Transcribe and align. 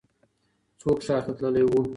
څوک 0.79 0.97
ښار 1.05 1.21
ته 1.25 1.31
تللی 1.39 1.63
و؟ 1.67 1.71